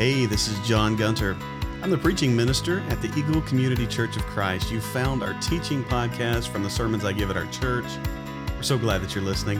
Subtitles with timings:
[0.00, 1.36] Hey, this is John Gunter.
[1.82, 4.70] I'm the preaching minister at the Eagle Community Church of Christ.
[4.70, 7.84] You found our teaching podcast from the sermons I give at our church.
[8.56, 9.58] We're so glad that you're listening.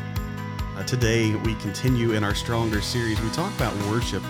[0.78, 3.20] Uh, today, we continue in our Stronger series.
[3.20, 4.22] We talk about worship,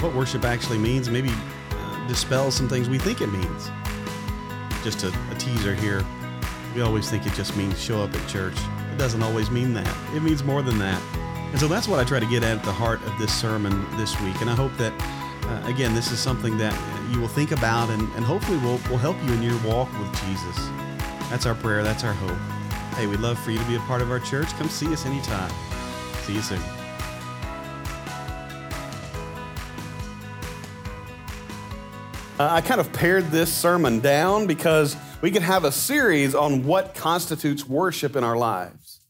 [0.00, 1.28] what worship actually means, maybe
[1.72, 3.70] uh, dispel some things we think it means.
[4.82, 6.02] Just a, a teaser here.
[6.74, 8.56] We always think it just means show up at church.
[8.90, 11.02] It doesn't always mean that, it means more than that.
[11.50, 14.18] And so that's what I try to get at the heart of this sermon this
[14.22, 14.40] week.
[14.40, 14.94] And I hope that
[15.44, 16.74] uh, again, this is something that
[17.12, 20.12] you will think about and, and hopefully will, will help you in your walk with
[20.22, 20.56] Jesus.
[21.30, 21.82] That's our prayer.
[21.82, 22.38] That's our hope.
[22.96, 24.48] Hey, we'd love for you to be a part of our church.
[24.58, 25.50] Come see us anytime.
[26.22, 26.60] See you soon.
[32.38, 36.64] Uh, I kind of pared this sermon down because we could have a series on
[36.64, 39.00] what constitutes worship in our lives.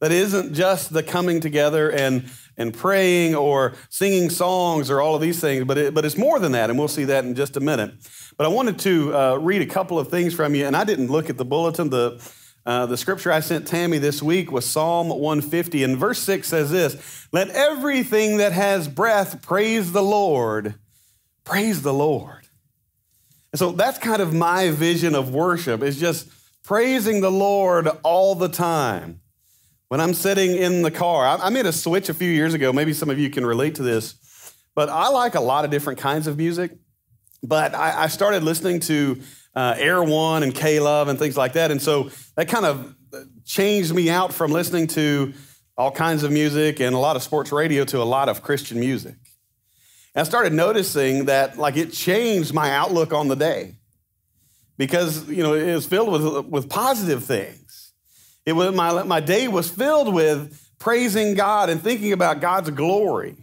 [0.00, 5.20] That isn't just the coming together and and praying or singing songs or all of
[5.20, 7.56] these things, but, it, but it's more than that, and we'll see that in just
[7.56, 7.92] a minute.
[8.36, 11.08] But I wanted to uh, read a couple of things from you, and I didn't
[11.08, 11.90] look at the bulletin.
[11.90, 12.20] The,
[12.64, 16.70] uh, the scripture I sent Tammy this week was Psalm 150, and verse 6 says
[16.70, 20.74] this Let everything that has breath praise the Lord.
[21.44, 22.48] Praise the Lord.
[23.52, 26.28] And so that's kind of my vision of worship, is just
[26.64, 29.20] praising the Lord all the time.
[29.88, 32.72] When I'm sitting in the car, I, made a switch a few years ago.
[32.72, 34.16] Maybe some of you can relate to this,
[34.74, 36.72] but I like a lot of different kinds of music.
[37.42, 39.20] But I, started listening to
[39.54, 41.70] uh, Air One and K Love and things like that.
[41.70, 42.96] And so that kind of
[43.44, 45.32] changed me out from listening to
[45.78, 48.80] all kinds of music and a lot of sports radio to a lot of Christian
[48.80, 49.14] music.
[50.14, 53.76] And I started noticing that like it changed my outlook on the day
[54.78, 57.85] because you know it was filled with, with positive things.
[58.46, 63.36] It was my, my day was filled with praising God and thinking about God's glory.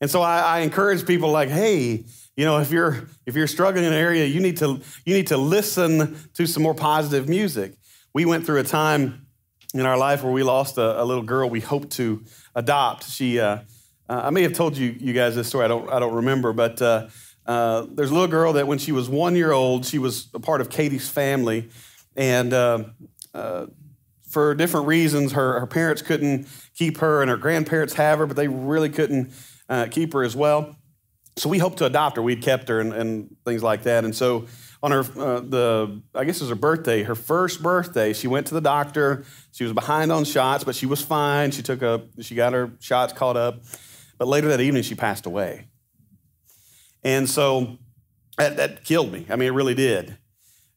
[0.00, 2.04] And so I, I encourage people like, hey,
[2.36, 5.28] you know, if you're if you're struggling in an area, you need to you need
[5.28, 7.74] to listen to some more positive music.
[8.12, 9.26] We went through a time
[9.72, 12.24] in our life where we lost a, a little girl we hoped to
[12.54, 13.08] adopt.
[13.08, 13.58] She, uh,
[14.08, 15.64] uh, I may have told you you guys this story.
[15.64, 17.08] I don't I don't remember, but uh,
[17.46, 20.40] uh there's a little girl that when she was one year old, she was a
[20.40, 21.68] part of Katie's family,
[22.16, 22.84] and uh,
[23.32, 23.66] uh,
[24.34, 28.36] for different reasons, her, her parents couldn't keep her, and her grandparents have her, but
[28.36, 29.32] they really couldn't
[29.68, 30.76] uh, keep her as well.
[31.36, 32.22] So we hoped to adopt her.
[32.22, 34.04] We'd kept her and, and things like that.
[34.04, 34.46] And so
[34.82, 38.48] on her, uh, the I guess it was her birthday, her first birthday, she went
[38.48, 39.24] to the doctor.
[39.52, 41.52] She was behind on shots, but she was fine.
[41.52, 43.62] She took a, she got her shots caught up.
[44.18, 45.68] But later that evening, she passed away.
[47.02, 47.78] And so
[48.36, 49.26] that, that killed me.
[49.30, 50.18] I mean, it really did.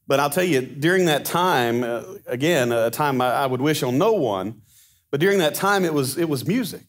[0.08, 3.82] But I'll tell you, during that time, uh, again, a time I, I would wish
[3.82, 4.62] on no one,
[5.10, 6.86] but during that time, it was, it was music.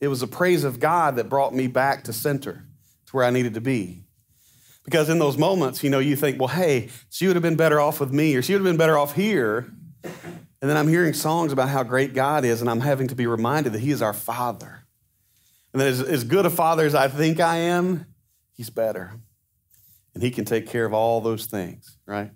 [0.00, 2.66] It was a praise of God that brought me back to center,
[3.06, 4.04] to where I needed to be.
[4.84, 7.80] Because in those moments, you know, you think, well, hey, she would have been better
[7.80, 9.72] off with me, or she would have been better off here.
[10.04, 13.26] And then I'm hearing songs about how great God is, and I'm having to be
[13.26, 14.84] reminded that He is our Father.
[15.72, 18.06] And that as, as good a Father as I think I am,
[18.52, 19.12] He's better.
[20.14, 22.30] And He can take care of all those things, right?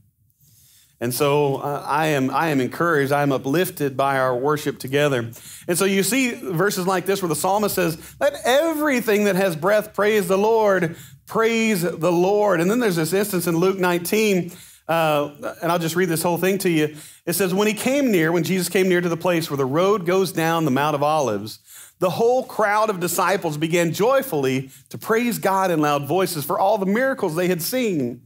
[1.02, 5.32] And so uh, I, am, I am encouraged, I am uplifted by our worship together.
[5.66, 9.56] And so you see verses like this where the psalmist says, Let everything that has
[9.56, 10.94] breath praise the Lord,
[11.26, 12.60] praise the Lord.
[12.60, 14.52] And then there's this instance in Luke 19,
[14.86, 16.94] uh, and I'll just read this whole thing to you.
[17.26, 19.64] It says, When he came near, when Jesus came near to the place where the
[19.64, 21.58] road goes down the Mount of Olives,
[21.98, 26.78] the whole crowd of disciples began joyfully to praise God in loud voices for all
[26.78, 28.22] the miracles they had seen.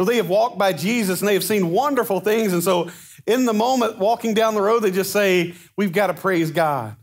[0.00, 2.54] So they have walked by Jesus and they have seen wonderful things.
[2.54, 2.88] And so
[3.26, 6.96] in the moment, walking down the road, they just say, We've got to praise God.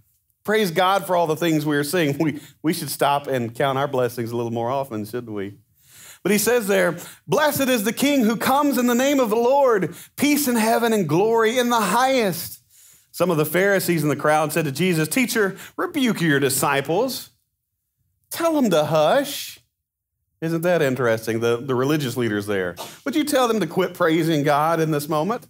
[0.43, 2.17] Praise God for all the things we are seeing.
[2.19, 5.59] We, we should stop and count our blessings a little more often, shouldn't we?
[6.23, 9.35] But he says there, Blessed is the King who comes in the name of the
[9.35, 12.63] Lord, peace in heaven and glory in the highest.
[13.11, 17.29] Some of the Pharisees in the crowd said to Jesus, Teacher, rebuke your disciples.
[18.31, 19.56] Tell them to hush.
[20.41, 21.39] Isn't that interesting?
[21.39, 22.75] The, the religious leaders there.
[23.05, 25.47] Would you tell them to quit praising God in this moment?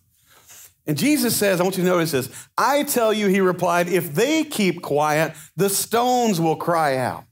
[0.86, 2.48] And Jesus says, I want you to notice this.
[2.58, 7.26] I tell you, he replied, if they keep quiet, the stones will cry out.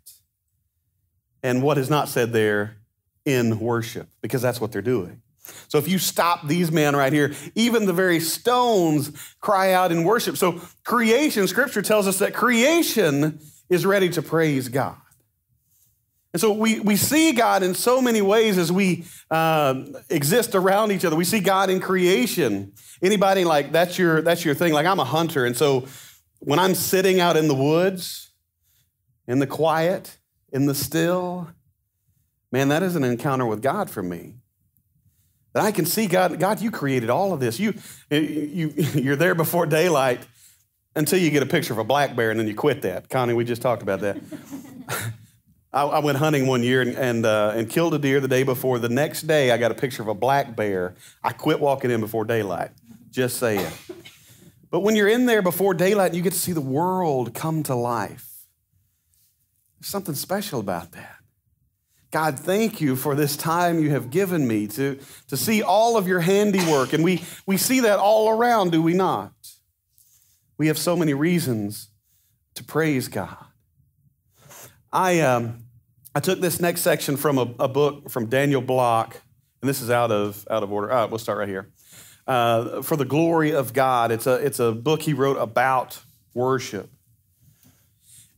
[1.41, 2.77] And what is not said there
[3.23, 5.21] in worship, because that's what they're doing.
[5.69, 10.03] So if you stop these men right here, even the very stones cry out in
[10.03, 10.35] worship.
[10.37, 14.97] So creation, scripture tells us that creation is ready to praise God.
[16.35, 20.91] And so we, we see God in so many ways as we uh, exist around
[20.91, 21.15] each other.
[21.15, 22.73] We see God in creation.
[23.01, 24.73] Anybody like that's your that's your thing?
[24.73, 25.87] Like I'm a hunter, and so
[26.39, 28.31] when I'm sitting out in the woods,
[29.29, 30.17] in the quiet,
[30.51, 31.47] in the still,
[32.51, 34.35] man, that is an encounter with God for me.
[35.53, 37.61] That I can see God, God, you created all of this.
[37.61, 37.75] You,
[38.09, 40.19] you, you're there before daylight
[40.97, 43.07] until you get a picture of a black bear and then you quit that.
[43.07, 44.17] Connie, we just talked about that.
[45.75, 48.43] I, I, went hunting one year and, and, uh, and killed a deer the day
[48.43, 48.79] before.
[48.79, 50.95] The next day, I got a picture of a black bear.
[51.21, 52.71] I quit walking in before daylight.
[53.11, 53.71] Just saying.
[54.71, 57.75] But when you're in there before daylight, you get to see the world come to
[57.75, 58.45] life.
[59.77, 61.17] There's something special about that.
[62.09, 66.07] God, thank you for this time you have given me to, to see all of
[66.07, 66.93] your handiwork.
[66.93, 69.33] And we, we see that all around, do we not?
[70.57, 71.89] We have so many reasons
[72.53, 73.35] to praise God.
[74.93, 75.64] I, um,
[76.17, 79.21] I took this next section from a, a, book from Daniel Block,
[79.61, 80.89] and this is out of, out of order.
[80.89, 81.69] Uh, we'll start right here.
[82.25, 84.11] Uh, for the glory of God.
[84.13, 86.01] It's a, it's a book he wrote about
[86.33, 86.89] worship.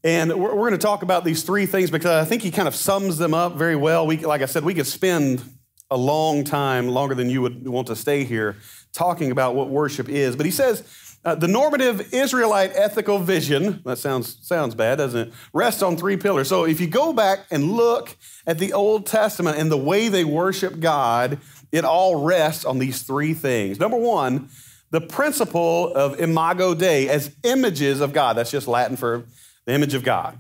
[0.04, 2.68] And we're, we're going to talk about these three things because I think he kind
[2.68, 4.08] of sums them up very well.
[4.08, 5.44] We, like I said, we could spend
[5.92, 8.58] a long time, longer than you would want to stay here,
[8.92, 10.36] talking about what worship is.
[10.36, 10.84] But he says,
[11.28, 15.34] uh, the normative Israelite ethical vision, that sounds, sounds bad, doesn't it?
[15.52, 16.48] Rests on three pillars.
[16.48, 18.16] So if you go back and look
[18.46, 21.40] at the Old Testament and the way they worship God,
[21.70, 23.78] it all rests on these three things.
[23.78, 24.48] Number one,
[24.92, 28.38] the principle of imago Dei as images of God.
[28.38, 29.26] That's just Latin for
[29.66, 30.40] the image of God.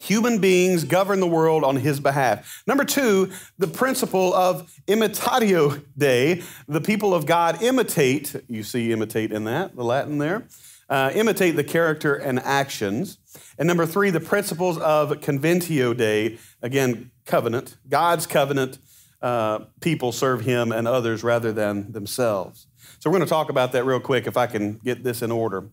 [0.00, 2.62] Human beings govern the world on his behalf.
[2.66, 6.42] Number two, the principle of imitatio Dei.
[6.66, 10.46] The people of God imitate, you see imitate in that, the Latin there,
[10.88, 13.18] uh, imitate the character and actions.
[13.58, 17.76] And number three, the principles of conventio Dei, again, covenant.
[17.86, 18.78] God's covenant,
[19.20, 22.66] uh, people serve him and others rather than themselves.
[23.00, 25.30] So we're going to talk about that real quick if I can get this in
[25.30, 25.68] order.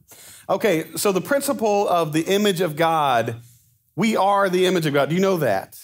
[0.50, 3.38] Okay, so the principle of the image of God
[3.98, 5.10] we are the image of God.
[5.10, 5.78] Do you know that?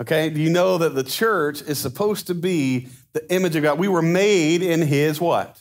[0.00, 3.78] Okay, do you know that the church is supposed to be the image of God?
[3.80, 5.60] We were made in His what?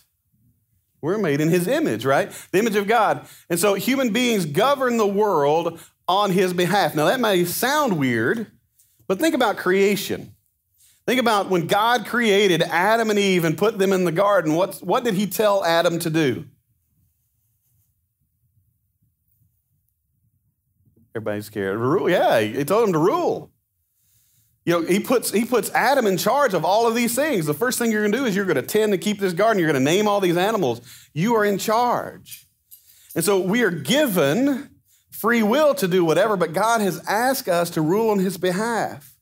[1.02, 2.32] We're made in His image, right?
[2.52, 3.26] The image of God.
[3.50, 6.94] And so human beings govern the world on His behalf.
[6.94, 8.52] Now, that may sound weird,
[9.08, 10.36] but think about creation.
[11.08, 14.54] Think about when God created Adam and Eve and put them in the garden.
[14.54, 16.46] What, what did He tell Adam to do?
[21.16, 21.78] Everybody's scared.
[21.78, 23.52] Rule, yeah, he told him to rule.
[24.66, 27.48] You know, he puts, he puts Adam in charge of all of these things.
[27.48, 29.34] The first thing you're going to do is you're going to tend to keep this
[29.34, 29.60] garden.
[29.60, 30.82] You're going to name all these animals.
[31.14, 32.48] You are in charge.
[33.16, 34.70] And so we are given
[35.10, 39.16] free will to do whatever, but God has asked us to rule on his behalf,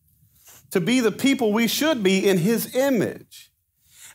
[0.72, 3.52] to be the people we should be in his image.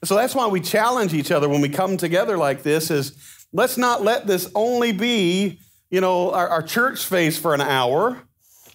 [0.01, 3.47] And so that's why we challenge each other when we come together like this is
[3.53, 5.59] let's not let this only be
[5.95, 8.21] you know, our, our church face for an hour,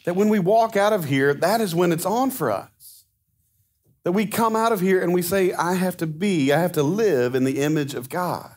[0.05, 3.03] that when we walk out of here, that is when it's on for us.
[4.05, 6.71] That we come out of here and we say, I have to be, I have
[6.71, 8.55] to live in the image of God.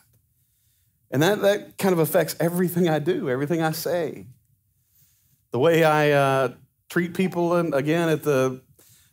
[1.11, 4.27] And that, that kind of affects everything I do, everything I say.
[5.51, 6.53] The way I uh,
[6.89, 8.61] treat people, and again, at, the,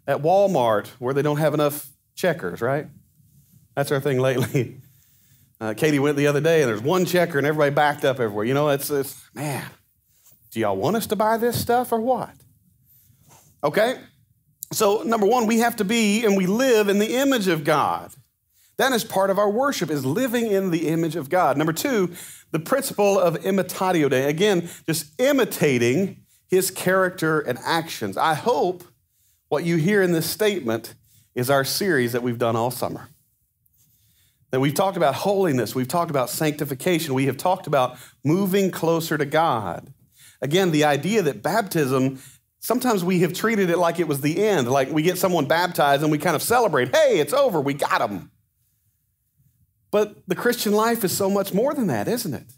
[0.07, 2.87] at Walmart, where they don't have enough checkers, right?
[3.75, 4.81] That's our thing lately.
[5.61, 8.47] Uh, Katie went the other day and there's one checker and everybody backed up everywhere.
[8.47, 9.65] You know, it's, it's, man,
[10.51, 12.35] do y'all want us to buy this stuff or what?
[13.63, 13.99] Okay?
[14.73, 18.13] So, number one, we have to be and we live in the image of God.
[18.79, 21.59] That is part of our worship, is living in the image of God.
[21.59, 22.15] Number two,
[22.51, 24.25] the principle of imitatio Dei.
[24.25, 28.17] Again, just imitating his character and actions.
[28.17, 28.85] I hope
[29.49, 30.95] what you hear in this statement
[31.35, 33.09] is our series that we've done all summer.
[34.51, 39.17] That we've talked about holiness, we've talked about sanctification, we have talked about moving closer
[39.17, 39.93] to God.
[40.43, 42.19] Again, the idea that baptism,
[42.59, 46.03] sometimes we have treated it like it was the end, like we get someone baptized
[46.03, 48.31] and we kind of celebrate, hey, it's over, we got them.
[49.91, 52.53] But the Christian life is so much more than that, isn't it?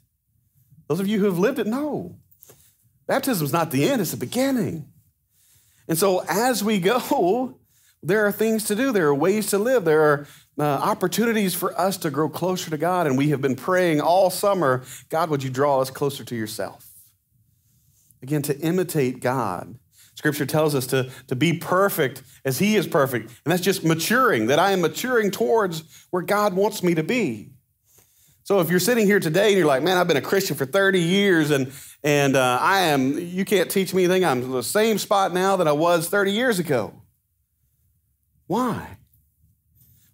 [0.89, 2.17] Those of you who have lived it know.
[3.07, 4.87] Baptism is not the end, it's the beginning.
[5.89, 7.59] And so as we go,
[8.03, 10.27] there are things to do, there are ways to live, there are
[10.59, 13.07] uh, opportunities for us to grow closer to God.
[13.07, 16.89] And we have been praying all summer God, would you draw us closer to yourself?
[18.23, 19.77] Again, to imitate God.
[20.15, 23.31] Scripture tells us to, to be perfect as He is perfect.
[23.45, 27.51] And that's just maturing, that I am maturing towards where God wants me to be.
[28.45, 30.67] So if you're sitting here today and you're like, man, I've been a Christian for
[30.67, 34.25] 30 years and, and uh, I am, you can't teach me anything.
[34.25, 37.02] I'm the same spot now that I was 30 years ago.
[38.53, 38.99] Why?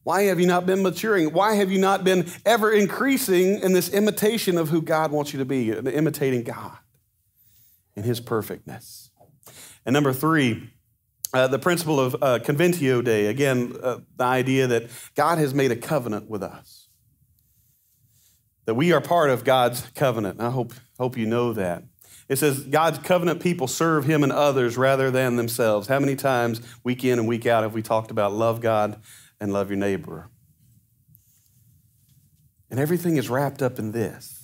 [0.04, 1.33] Why have you not been maturing?
[1.33, 5.40] Why have you not been ever increasing in this imitation of who God wants you
[5.40, 6.78] to be, imitating God
[7.97, 9.11] in His perfectness?
[9.85, 10.71] And number three,
[11.35, 15.73] uh, the principle of uh, Conventio Dei, again, uh, the idea that God has made
[15.73, 16.87] a covenant with us,
[18.66, 20.40] that we are part of God's covenant.
[20.40, 21.83] I hope, hope you know that.
[22.28, 25.88] It says God's covenant people serve him and others rather than themselves.
[25.88, 29.00] How many times, week in and week out, have we talked about love God
[29.40, 30.28] and love your neighbor?
[32.70, 34.38] And everything is wrapped up in this.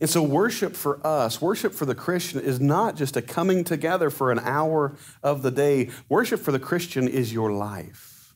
[0.00, 4.10] And so, worship for us, worship for the Christian, is not just a coming together
[4.10, 5.90] for an hour of the day.
[6.08, 8.34] Worship for the Christian is your life.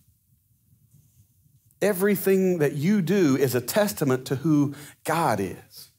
[1.80, 4.74] Everything that you do is a testament to who
[5.04, 5.91] God is.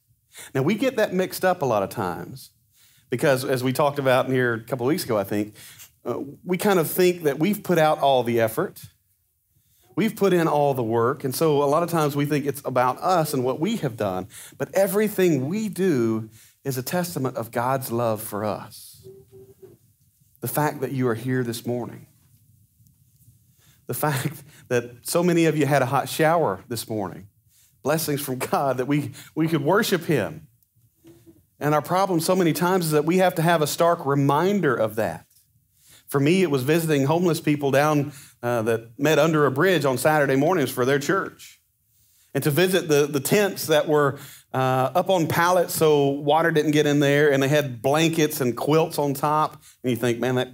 [0.53, 2.51] Now, we get that mixed up a lot of times
[3.09, 5.55] because, as we talked about here a couple of weeks ago, I think,
[6.05, 8.81] uh, we kind of think that we've put out all the effort.
[9.95, 12.61] We've put in all the work, and so a lot of times we think it's
[12.65, 16.29] about us and what we have done, but everything we do
[16.63, 19.05] is a testament of God's love for us.
[20.41, 22.07] The fact that you are here this morning,
[23.87, 27.27] the fact that so many of you had a hot shower this morning,
[27.83, 30.47] blessings from God that we, we could worship Him.
[31.59, 34.75] And our problem so many times is that we have to have a stark reminder
[34.75, 35.25] of that.
[36.07, 38.11] For me, it was visiting homeless people down
[38.41, 41.61] uh, that met under a bridge on Saturday mornings for their church.
[42.33, 44.19] And to visit the, the tents that were
[44.53, 48.57] uh, up on pallets so water didn't get in there, and they had blankets and
[48.57, 49.61] quilts on top.
[49.83, 50.49] And you think, man, that,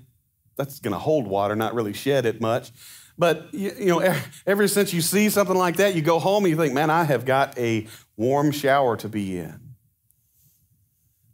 [0.58, 2.72] that's going to hold water, not really shed it much.
[3.20, 4.16] But you, you know,
[4.48, 7.04] ever since you see something like that, you go home and you think, man, I
[7.04, 7.86] have got a
[8.16, 9.60] warm shower to be in.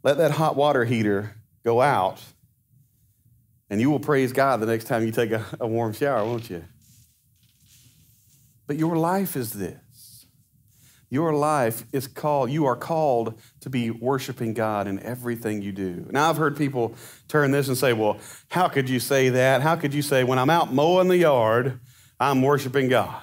[0.02, 2.20] Let that hot water heater go out
[3.70, 6.50] and you will praise God the next time you take a, a warm shower, won't
[6.50, 6.64] you?
[8.66, 9.78] But your life is this.
[11.08, 16.06] Your life is called, you are called to be worshiping God in everything you do.
[16.10, 16.94] Now, I've heard people
[17.28, 19.62] turn this and say, well, how could you say that?
[19.62, 21.78] How could you say, when I'm out mowing the yard,
[22.18, 23.22] I'm worshiping God?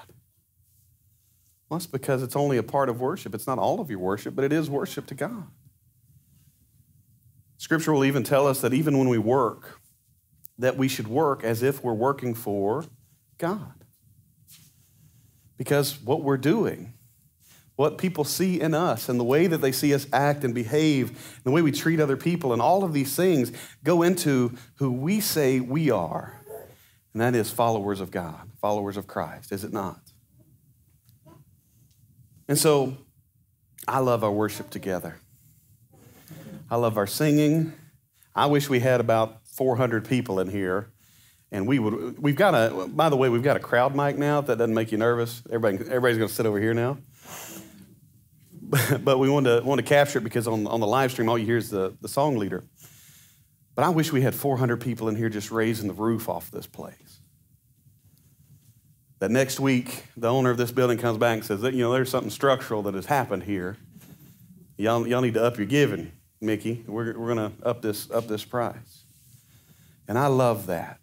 [1.68, 3.36] Well, that's because it's only a part of worship.
[3.36, 5.48] It's not all of your worship, but it is worship to God.
[7.58, 9.80] Scripture will even tell us that even when we work,
[10.58, 12.86] that we should work as if we're working for
[13.38, 13.74] God.
[15.58, 16.94] Because what we're doing,
[17.75, 21.10] what people see in us, and the way that they see us act and behave,
[21.10, 23.51] and the way we treat other people, and all of these things
[23.84, 26.39] go into who we say we are.
[27.13, 30.00] And that is followers of God, followers of Christ, is it not?
[32.48, 32.98] And so
[33.88, 35.18] I love our worship together.
[36.70, 37.74] I love our singing.
[38.36, 40.92] I wish we had about 400 people in here,
[41.51, 42.20] and we would.
[42.20, 42.88] We've got a.
[42.88, 44.39] By the way, we've got a crowd mic now.
[44.39, 46.98] If that doesn't make you nervous, everybody, everybody's going to sit over here now.
[49.03, 51.38] but we want to want to capture it because on on the live stream, all
[51.38, 52.63] you hear is the the song leader.
[53.75, 56.68] But I wish we had 400 people in here just raising the roof off this
[56.68, 57.22] place.
[59.20, 61.94] That next week, the owner of this building comes back and says that, you know,
[61.94, 63.77] there's something structural that has happened here.
[64.77, 66.12] Y'all, y'all need to up your giving,
[66.42, 66.84] Mickey.
[66.86, 69.06] We're, we're going to up this, up this price.
[70.08, 71.00] And I love that.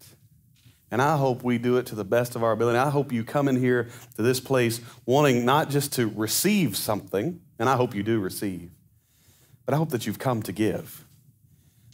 [0.90, 2.78] And I hope we do it to the best of our ability.
[2.78, 7.40] I hope you come in here to this place wanting not just to receive something,
[7.58, 8.70] and I hope you do receive,
[9.66, 11.04] but I hope that you've come to give,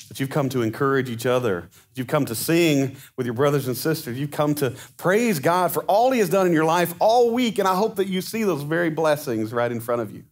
[0.09, 3.67] that you've come to encourage each other, that you've come to sing with your brothers
[3.67, 6.95] and sisters, you've come to praise God for all He has done in your life
[6.99, 10.11] all week, and I hope that you see those very blessings right in front of
[10.11, 10.25] you.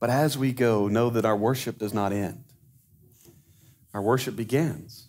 [0.00, 2.42] But as we go, know that our worship does not end.
[3.94, 5.06] Our worship begins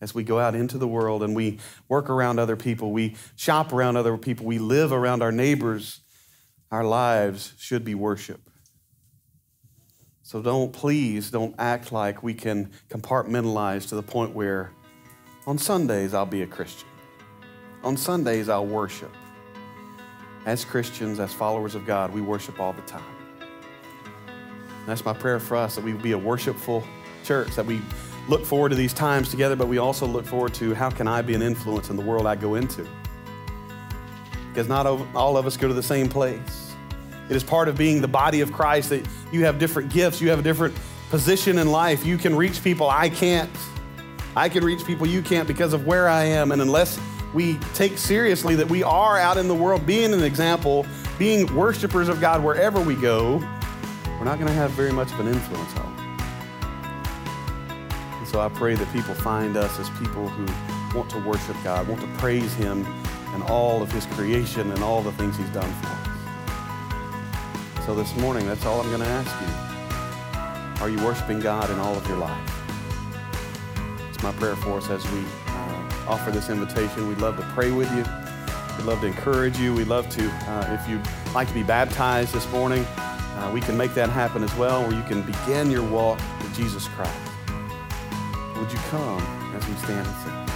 [0.00, 3.72] as we go out into the world and we work around other people, we shop
[3.72, 6.00] around other people, we live around our neighbors.
[6.70, 8.40] Our lives should be worship.
[10.22, 14.72] So don't, please, don't act like we can compartmentalize to the point where
[15.46, 16.86] on Sundays I'll be a Christian.
[17.82, 19.10] On Sundays I'll worship.
[20.44, 23.02] As Christians, as followers of God, we worship all the time.
[24.86, 26.84] that's my prayer for us that we be a worshipful
[27.24, 27.80] church, that we
[28.28, 31.22] look forward to these times together, but we also look forward to how can I
[31.22, 32.86] be an influence in the world I go into?
[34.48, 36.74] Because not all of us go to the same place.
[37.28, 40.30] It is part of being the body of Christ that you have different gifts, you
[40.30, 40.74] have a different
[41.10, 42.04] position in life.
[42.04, 43.50] You can reach people I can't.
[44.36, 46.52] I can reach people you can't because of where I am.
[46.52, 46.98] And unless
[47.34, 50.86] we take seriously that we are out in the world being an example,
[51.18, 53.38] being worshipers of God wherever we go,
[54.18, 55.97] we're not going to have very much of an influence on.
[58.28, 60.44] So I pray that people find us as people who
[60.98, 62.84] want to worship God, want to praise Him
[63.32, 67.86] and all of His creation and all the things He's done for us.
[67.86, 70.84] So this morning, that's all I'm going to ask you.
[70.84, 72.52] Are you worshiping God in all of your life?
[74.10, 77.08] It's my prayer for us as we uh, offer this invitation.
[77.08, 78.04] We'd love to pray with you.
[78.76, 79.72] We'd love to encourage you.
[79.72, 81.00] We'd love to, uh, if you'd
[81.34, 84.92] like to be baptized this morning, uh, we can make that happen as well, where
[84.92, 87.27] you can begin your walk with Jesus Christ.
[88.58, 89.22] Would you come
[89.54, 90.47] as we stand and sing?